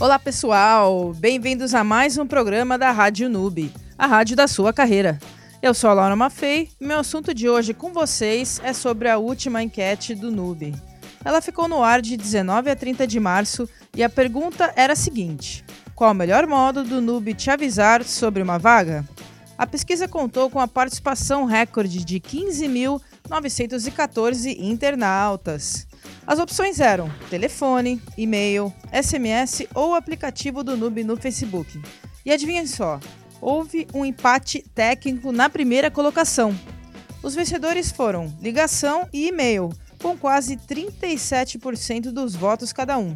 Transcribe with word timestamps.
Olá 0.00 0.18
pessoal, 0.18 1.12
bem-vindos 1.12 1.74
a 1.74 1.84
mais 1.84 2.16
um 2.16 2.26
programa 2.26 2.78
da 2.78 2.90
Rádio 2.90 3.28
Noob, 3.28 3.70
a 3.98 4.06
rádio 4.06 4.34
da 4.34 4.48
sua 4.48 4.72
carreira. 4.72 5.18
Eu 5.60 5.74
sou 5.74 5.90
a 5.90 5.92
Laura 5.92 6.16
Maffei 6.16 6.70
e 6.80 6.86
meu 6.86 7.00
assunto 7.00 7.34
de 7.34 7.50
hoje 7.50 7.74
com 7.74 7.92
vocês 7.92 8.58
é 8.64 8.72
sobre 8.72 9.10
a 9.10 9.18
última 9.18 9.62
enquete 9.62 10.14
do 10.14 10.32
Noob. 10.32 10.74
Ela 11.22 11.42
ficou 11.42 11.68
no 11.68 11.82
ar 11.82 12.00
de 12.00 12.16
19 12.16 12.70
a 12.70 12.76
30 12.76 13.06
de 13.06 13.20
março 13.20 13.68
e 13.94 14.02
a 14.02 14.08
pergunta 14.08 14.72
era 14.74 14.94
a 14.94 14.96
seguinte: 14.96 15.62
Qual 15.94 16.12
o 16.12 16.14
melhor 16.14 16.46
modo 16.46 16.82
do 16.82 17.02
Noob 17.02 17.34
te 17.34 17.50
avisar 17.50 18.02
sobre 18.02 18.42
uma 18.42 18.58
vaga? 18.58 19.04
A 19.60 19.66
pesquisa 19.66 20.08
contou 20.08 20.48
com 20.48 20.58
a 20.58 20.66
participação 20.66 21.44
recorde 21.44 22.02
de 22.02 22.18
15.914 22.18 24.56
internautas. 24.58 25.86
As 26.26 26.38
opções 26.38 26.80
eram 26.80 27.12
telefone, 27.28 28.00
e-mail, 28.16 28.72
SMS 28.90 29.66
ou 29.74 29.94
aplicativo 29.94 30.64
do 30.64 30.78
Noob 30.78 31.04
no 31.04 31.14
Facebook. 31.14 31.78
E 32.24 32.32
adivinhem 32.32 32.66
só, 32.66 32.98
houve 33.38 33.86
um 33.92 34.02
empate 34.02 34.64
técnico 34.74 35.30
na 35.30 35.50
primeira 35.50 35.90
colocação. 35.90 36.58
Os 37.22 37.34
vencedores 37.34 37.92
foram 37.92 38.34
ligação 38.40 39.06
e 39.12 39.28
e-mail, 39.28 39.68
com 40.00 40.16
quase 40.16 40.56
37% 40.56 42.10
dos 42.10 42.34
votos 42.34 42.72
cada 42.72 42.96
um. 42.96 43.14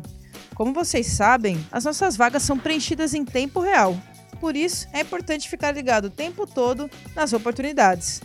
Como 0.55 0.75
vocês 0.75 1.07
sabem, 1.07 1.59
as 1.73 1.87
nossas 1.87 2.19
vagas 2.19 2.43
são 2.43 2.59
preenchidas 2.59 3.15
em 3.15 3.25
tempo 3.25 3.61
real. 3.61 3.99
Por 4.35 4.57
isso, 4.57 4.89
é 4.93 5.01
importante 5.01 5.49
ficar 5.49 5.73
ligado 5.73 6.07
o 6.07 6.11
tempo 6.11 6.47
todo 6.47 6.91
nas 7.15 7.33
oportunidades. 7.33 8.21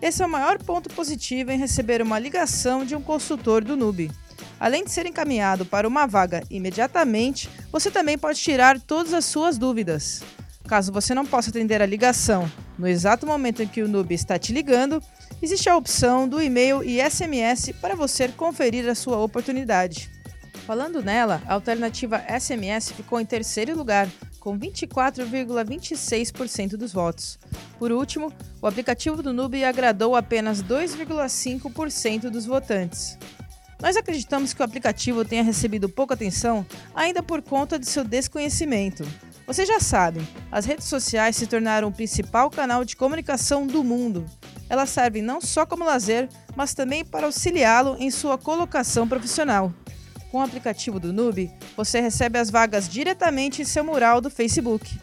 Esse 0.00 0.22
é 0.22 0.26
o 0.26 0.28
maior 0.28 0.58
ponto 0.58 0.90
positivo 0.90 1.50
em 1.50 1.58
receber 1.58 2.02
uma 2.02 2.18
ligação 2.18 2.84
de 2.84 2.94
um 2.94 3.02
consultor 3.02 3.64
do 3.64 3.76
NUB. 3.76 4.10
Além 4.60 4.84
de 4.84 4.90
ser 4.90 5.06
encaminhado 5.06 5.64
para 5.64 5.88
uma 5.88 6.06
vaga 6.06 6.42
imediatamente, 6.50 7.48
você 7.70 7.90
também 7.90 8.16
pode 8.16 8.38
tirar 8.38 8.80
todas 8.80 9.12
as 9.12 9.24
suas 9.24 9.58
dúvidas. 9.58 10.22
Caso 10.66 10.92
você 10.92 11.14
não 11.14 11.24
possa 11.24 11.50
atender 11.50 11.80
a 11.80 11.86
ligação 11.86 12.50
no 12.78 12.86
exato 12.86 13.26
momento 13.26 13.62
em 13.62 13.68
que 13.68 13.82
o 13.82 13.88
NUB 13.88 14.12
está 14.12 14.38
te 14.38 14.52
ligando, 14.52 15.02
existe 15.40 15.68
a 15.68 15.76
opção 15.76 16.28
do 16.28 16.42
e-mail 16.42 16.82
e 16.82 17.00
SMS 17.00 17.72
para 17.80 17.94
você 17.94 18.28
conferir 18.28 18.88
a 18.88 18.94
sua 18.94 19.18
oportunidade. 19.18 20.10
Falando 20.66 21.02
nela, 21.02 21.42
a 21.46 21.54
alternativa 21.54 22.22
SMS 22.28 22.90
ficou 22.90 23.20
em 23.20 23.24
terceiro 23.24 23.76
lugar, 23.76 24.08
com 24.46 24.56
24,26% 24.56 26.76
dos 26.76 26.92
votos. 26.92 27.36
Por 27.80 27.90
último, 27.90 28.32
o 28.62 28.68
aplicativo 28.68 29.20
do 29.20 29.32
Nube 29.32 29.64
agradou 29.64 30.14
apenas 30.14 30.62
2,5% 30.62 32.30
dos 32.30 32.46
votantes. 32.46 33.18
Nós 33.82 33.96
acreditamos 33.96 34.54
que 34.54 34.62
o 34.62 34.64
aplicativo 34.64 35.24
tenha 35.24 35.42
recebido 35.42 35.88
pouca 35.88 36.14
atenção 36.14 36.64
ainda 36.94 37.24
por 37.24 37.42
conta 37.42 37.76
de 37.76 37.86
seu 37.86 38.04
desconhecimento. 38.04 39.04
Vocês 39.48 39.66
já 39.66 39.80
sabem, 39.80 40.24
as 40.52 40.64
redes 40.64 40.86
sociais 40.86 41.34
se 41.34 41.48
tornaram 41.48 41.88
o 41.88 41.92
principal 41.92 42.48
canal 42.48 42.84
de 42.84 42.94
comunicação 42.94 43.66
do 43.66 43.82
mundo. 43.82 44.24
Elas 44.70 44.90
servem 44.90 45.22
não 45.22 45.40
só 45.40 45.66
como 45.66 45.84
lazer, 45.84 46.28
mas 46.54 46.72
também 46.72 47.04
para 47.04 47.26
auxiliá-lo 47.26 47.96
em 47.98 48.12
sua 48.12 48.38
colocação 48.38 49.08
profissional 49.08 49.74
com 50.30 50.38
o 50.38 50.42
aplicativo 50.42 50.98
do 50.98 51.12
Nube, 51.12 51.50
você 51.76 52.00
recebe 52.00 52.38
as 52.38 52.50
vagas 52.50 52.88
diretamente 52.88 53.62
em 53.62 53.64
seu 53.64 53.84
mural 53.84 54.20
do 54.20 54.30
Facebook. 54.30 54.98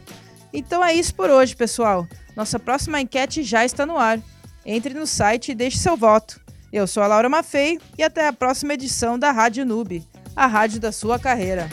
Então 0.53 0.83
é 0.83 0.93
isso 0.93 1.15
por 1.15 1.30
hoje, 1.30 1.55
pessoal. 1.55 2.07
Nossa 2.35 2.59
próxima 2.59 3.02
enquete 3.02 3.43
já 3.43 3.65
está 3.65 3.85
no 3.85 3.97
ar. 3.97 4.19
Entre 4.65 4.93
no 4.93 5.07
site 5.07 5.52
e 5.52 5.55
deixe 5.55 5.77
seu 5.77 5.97
voto. 5.97 6.39
Eu 6.71 6.88
sou 6.88 7.03
a 7.03 7.07
Laura 7.07 7.30
Maffei 7.30 7.80
e 7.97 8.03
até 8.03 8.27
a 8.27 8.33
próxima 8.33 8.73
edição 8.73 9.19
da 9.19 9.31
Rádio 9.31 9.65
Nube, 9.65 10.03
a 10.35 10.48
rádio 10.48 10.80
da 10.80 10.92
sua 10.92 11.20
carreira. 11.20 11.69